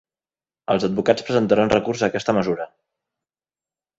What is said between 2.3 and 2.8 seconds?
mesura